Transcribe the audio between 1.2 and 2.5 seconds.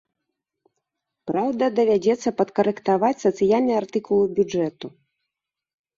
Праўда, давядзецца